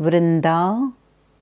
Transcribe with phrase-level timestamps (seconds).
[0.00, 0.58] वृंदा